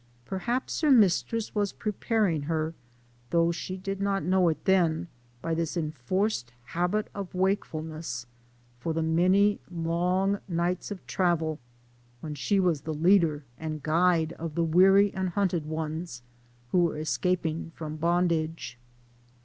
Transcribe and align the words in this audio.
Perhaps 0.25 0.81
her 0.81 0.89
mistress 0.89 1.53
was 1.53 1.73
preparing 1.73 2.41
her, 2.49 2.73
though 3.29 3.51
she 3.51 3.77
did 3.77 4.01
not 4.01 4.23
know 4.23 4.49
it 4.49 4.65
then, 4.65 5.09
by 5.43 5.53
this 5.53 5.77
enforced 5.77 6.53
habit 6.63 7.07
of 7.13 7.35
wakefulness, 7.35 8.25
for 8.79 8.93
the 8.93 9.03
many 9.03 9.59
long 9.69 10.39
nights 10.47 10.89
of 10.89 11.05
travel, 11.05 11.59
when 12.19 12.33
she 12.33 12.59
was 12.59 12.81
the 12.81 12.95
leader 12.95 13.43
and 13.59 13.83
guide 13.83 14.33
of 14.39 14.55
the 14.55 14.63
weary 14.63 15.13
and 15.13 15.29
hunted 15.29 15.67
ones 15.67 16.23
who 16.71 16.79
were 16.79 16.97
escaping 16.97 17.69
from 17.75 17.95
bondage. 17.95 18.79